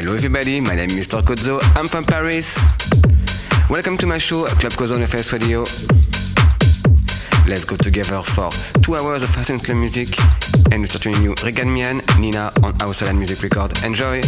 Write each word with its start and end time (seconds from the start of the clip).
Hello 0.00 0.14
everybody, 0.14 0.60
my 0.62 0.74
name 0.74 0.88
is 0.92 1.06
Mr. 1.06 1.20
Cozzo, 1.20 1.60
I'm 1.76 1.86
from 1.86 2.06
Paris. 2.06 2.56
Welcome 3.68 3.98
to 3.98 4.06
my 4.06 4.16
show, 4.16 4.46
Club 4.46 4.72
Cozzo 4.72 4.94
on 4.98 5.06
Face 5.06 5.30
Radio. 5.30 5.60
Let's 7.46 7.66
go 7.66 7.76
together 7.76 8.22
for 8.22 8.48
two 8.80 8.96
hours 8.96 9.22
of 9.22 9.28
fast 9.28 9.50
and 9.50 9.62
club 9.62 9.76
music 9.76 10.08
and 10.72 10.80
we 10.80 10.86
start 10.86 11.04
with 11.04 11.20
new 11.20 11.34
Reagan 11.44 11.70
Main, 11.70 12.00
Nina 12.18 12.50
on 12.62 12.74
House 12.80 13.02
Music 13.12 13.42
Record. 13.42 13.84
Enjoy! 13.84 14.22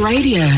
Radio. 0.00 0.57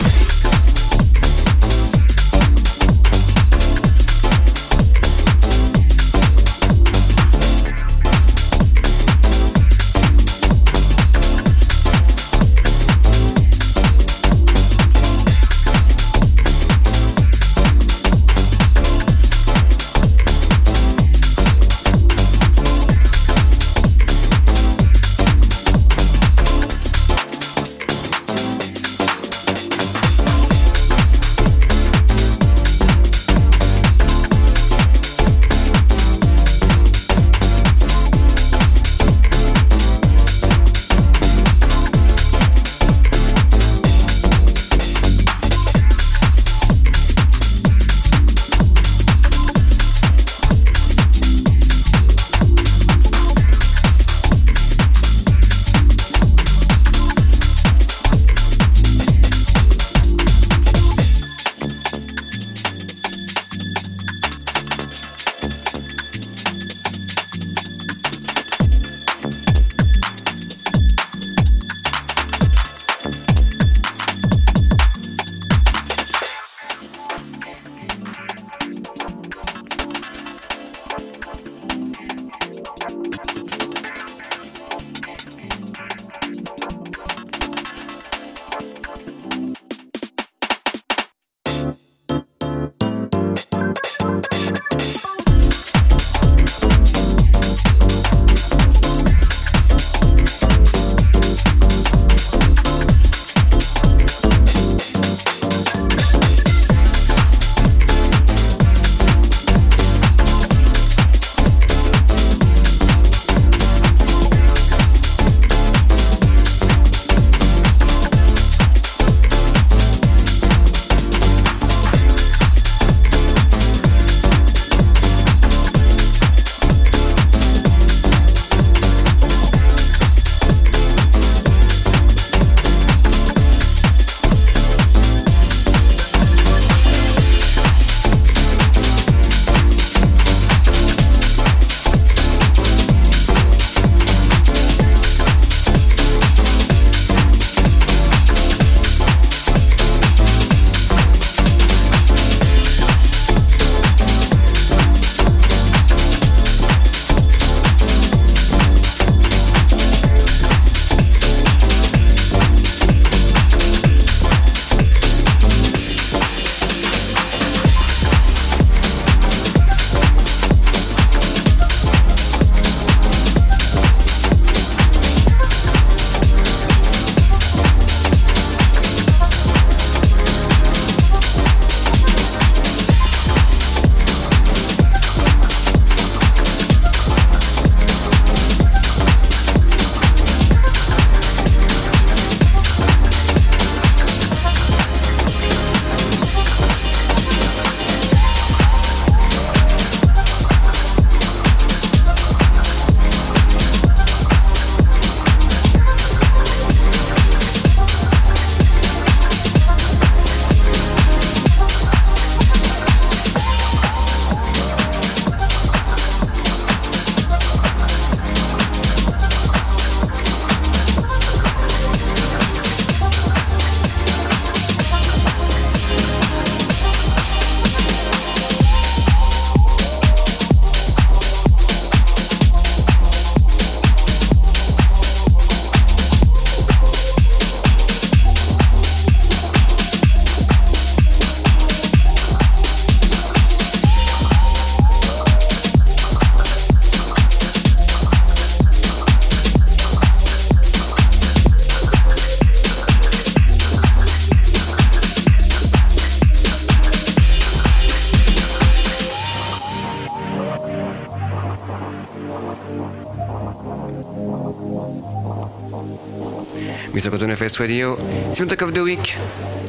Mr. 267.01 267.09
Cotton 267.09 267.35
FS 267.35 267.59
Radio. 267.59 267.97
Soundtrack 268.35 268.61
of 268.61 268.73
the 268.73 268.77
Week, 268.77 269.17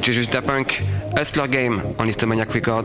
j'ai 0.02 0.12
juste 0.12 0.34
à 0.34 0.42
punk, 0.42 0.82
Hustler 1.18 1.48
Game 1.48 1.82
en 1.96 2.04
Listomaniac 2.04 2.52
Record. 2.52 2.84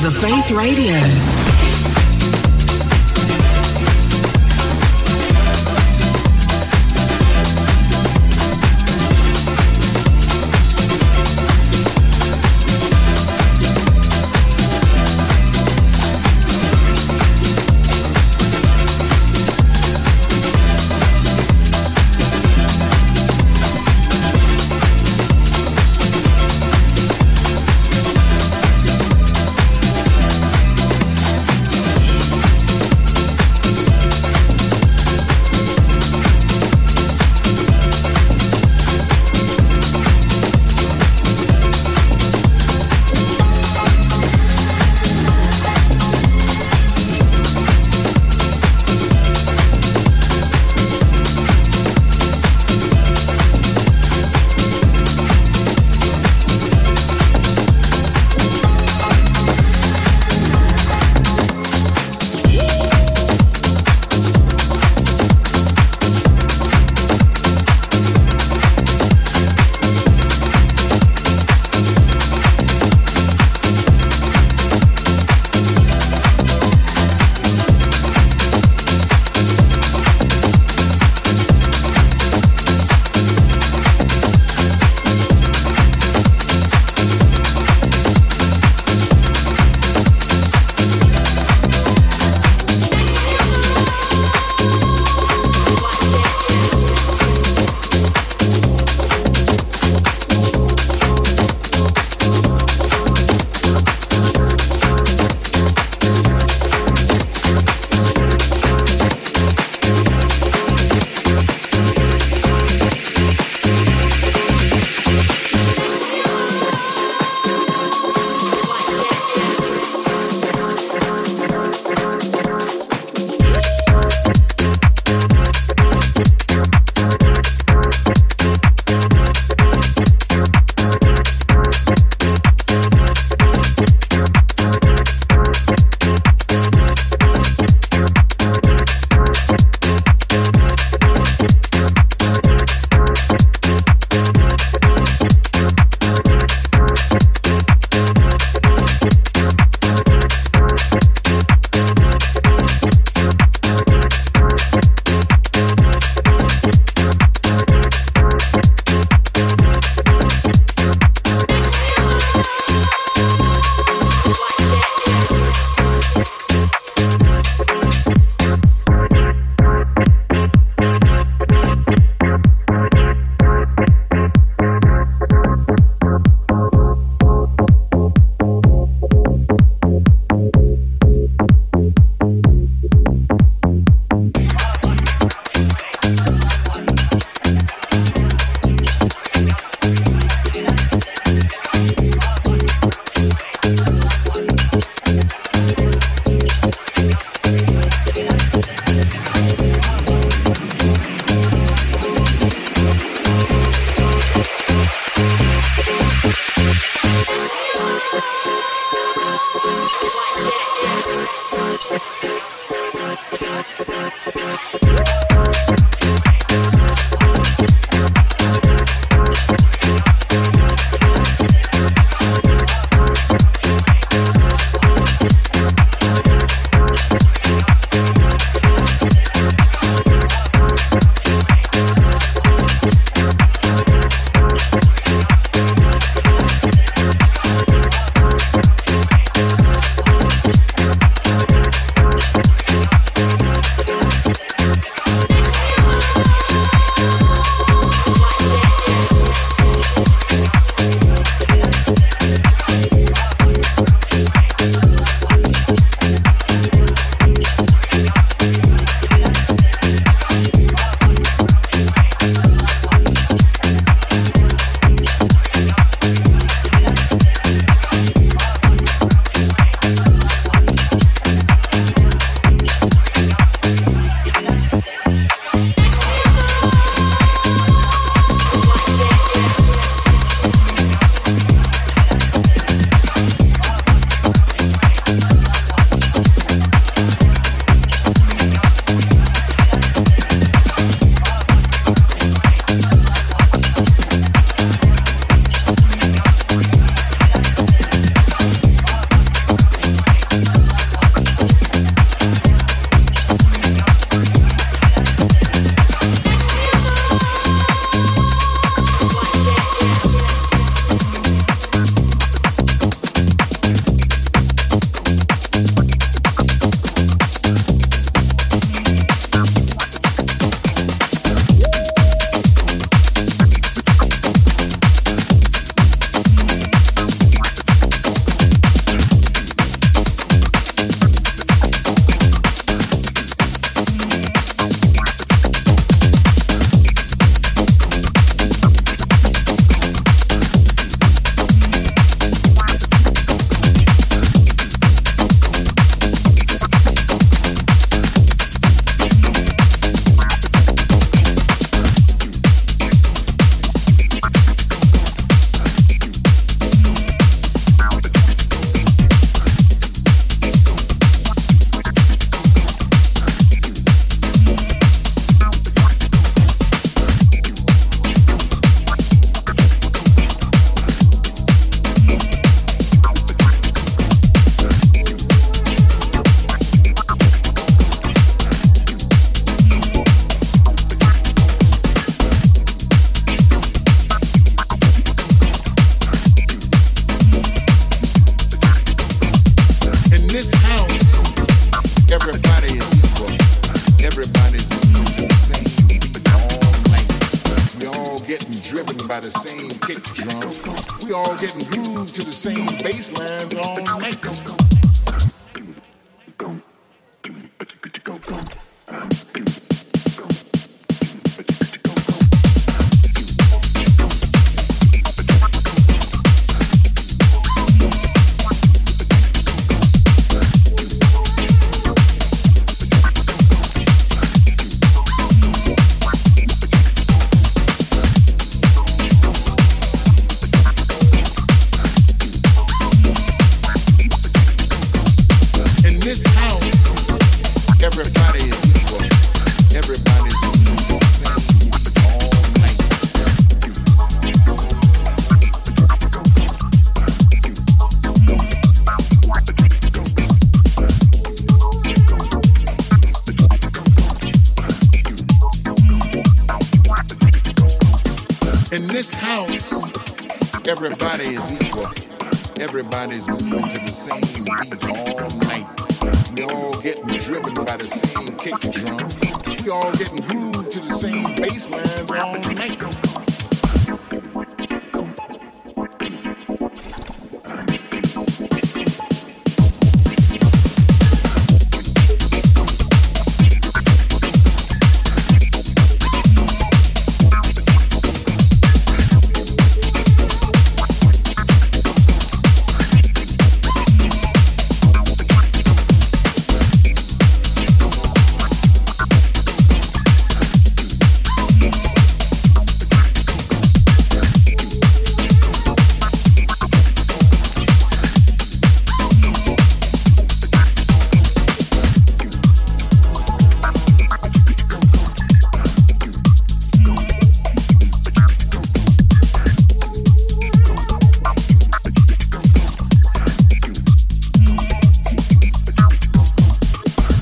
The 0.00 0.12
Face 0.12 0.52
Radio. 0.52 1.27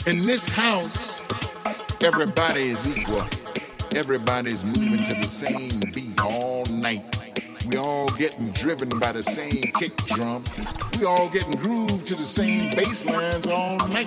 In 0.07 0.23
this 0.23 0.49
house, 0.49 1.21
everybody 2.05 2.69
is 2.69 2.87
equal. 2.97 3.25
Everybody's 3.97 4.65
moving 4.65 5.03
to 5.03 5.17
the 5.17 5.27
same 5.27 5.81
beat 5.93 6.21
all 6.21 6.65
night. 6.67 7.03
We 7.67 7.79
all 7.79 8.07
getting 8.11 8.51
driven 8.51 8.89
by 9.01 9.11
the 9.11 9.25
same 9.25 9.51
kick 9.51 9.97
drum. 10.07 10.45
We 11.01 11.07
all 11.07 11.29
getting 11.29 11.59
grooved 11.59 12.07
to 12.07 12.15
the 12.15 12.25
same 12.25 12.71
bass 12.77 13.05
lines 13.05 13.49
all 13.49 13.79
night. 13.89 14.07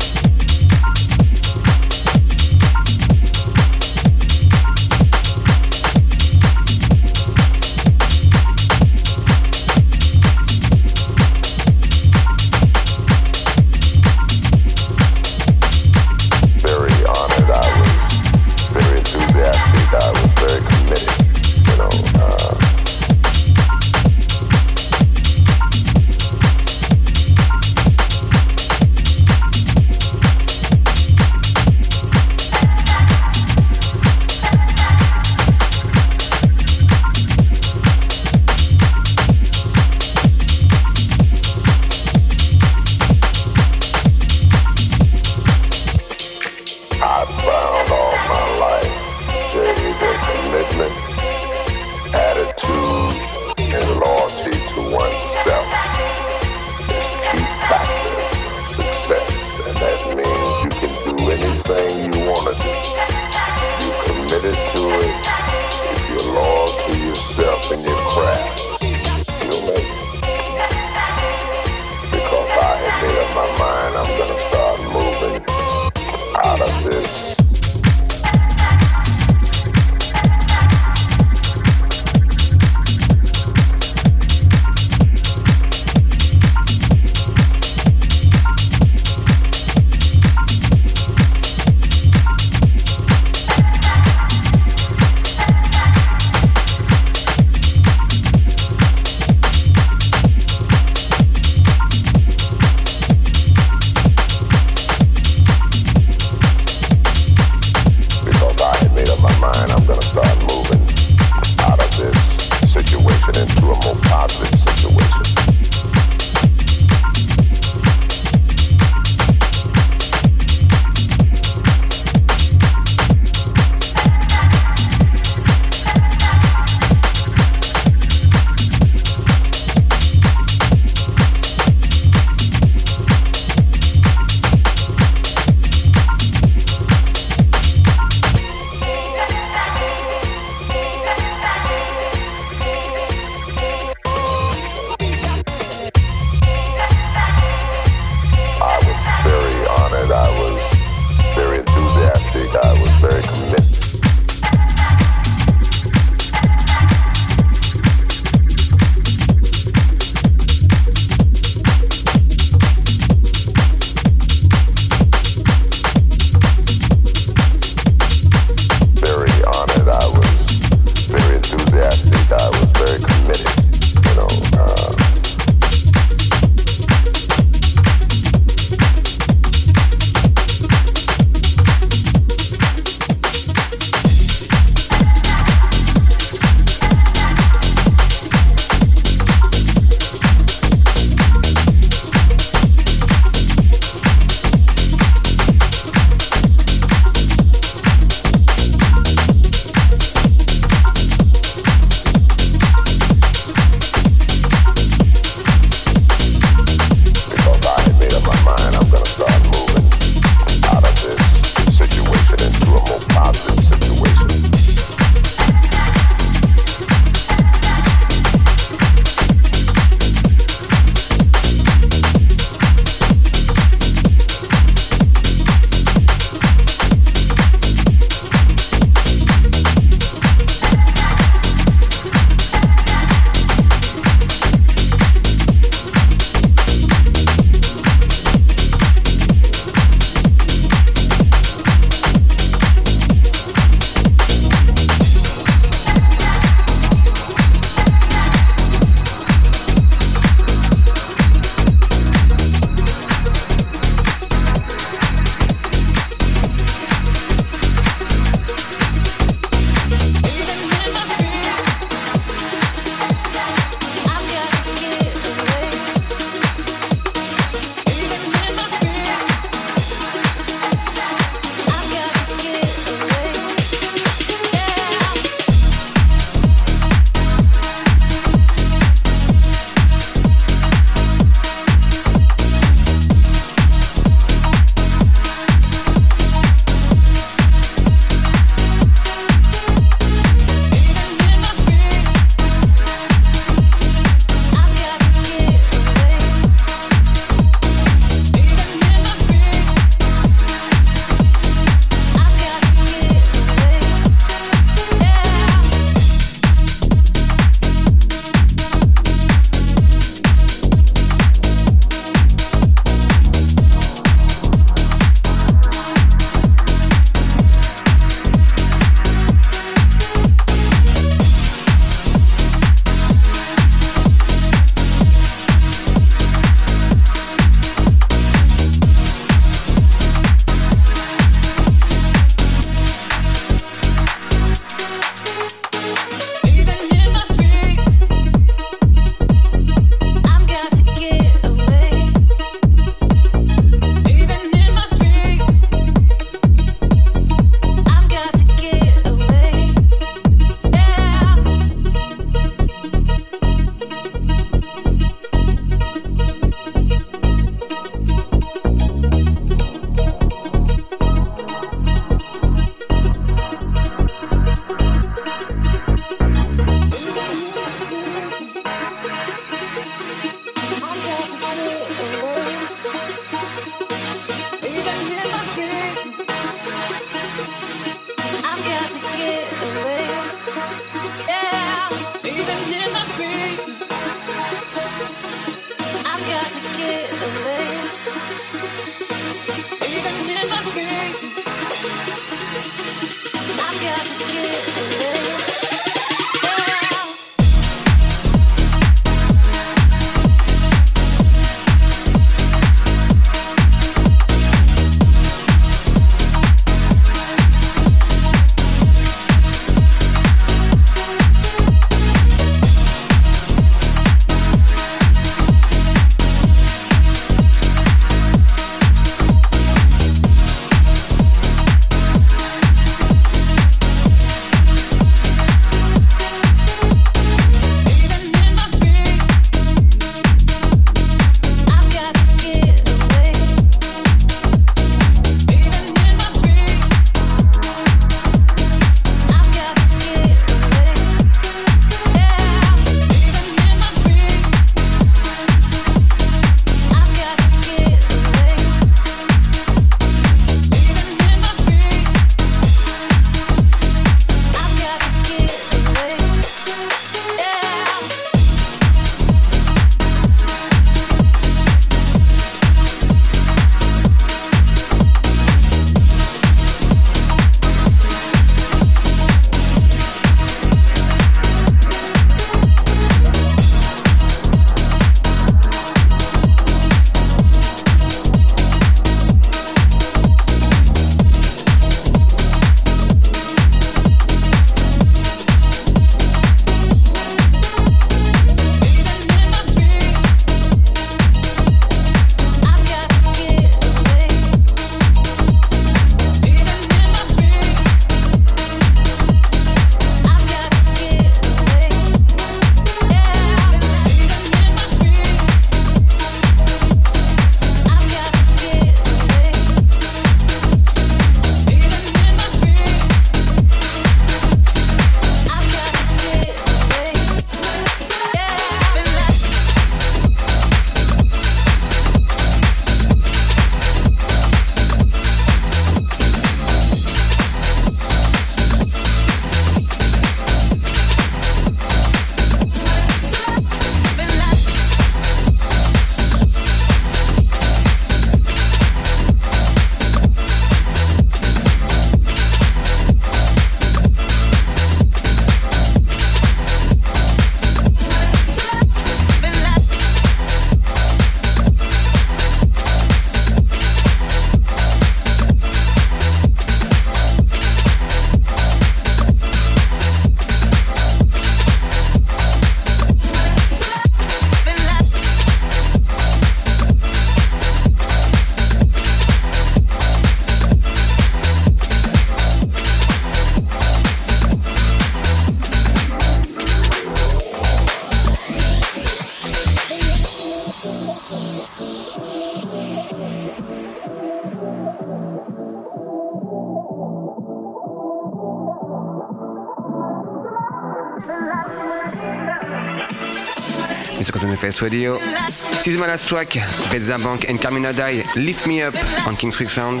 Radio. 594.80 595.18
This 595.18 595.88
is 595.88 595.98
my 595.98 596.06
last 596.06 596.28
track, 596.28 596.48
Betza 596.90 597.22
Bank 597.22 597.48
and 597.48 597.60
Carmina 597.60 597.92
Dai, 597.92 598.22
Lift 598.36 598.66
Me 598.66 598.80
Up 598.80 598.94
on 599.26 599.36
King's 599.36 599.56
Creek 599.56 599.68
Sound. 599.68 600.00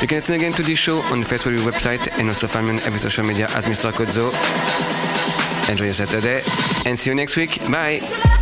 You 0.00 0.08
can 0.08 0.18
listen 0.18 0.34
again 0.36 0.52
to 0.52 0.62
this 0.62 0.78
show 0.78 1.00
on 1.12 1.20
the 1.20 1.26
Face 1.26 1.44
Radio 1.44 1.60
website 1.60 2.08
and 2.18 2.28
also 2.28 2.46
find 2.46 2.66
me 2.66 2.72
on 2.74 2.78
every 2.80 2.98
social 2.98 3.24
media 3.24 3.44
at 3.50 3.64
Mr. 3.64 3.92
Kodzo. 3.92 4.30
Enjoy 5.68 5.84
your 5.84 5.94
Saturday 5.94 6.42
and 6.86 6.98
see 6.98 7.10
you 7.10 7.16
next 7.16 7.36
week. 7.36 7.60
Bye! 7.70 8.41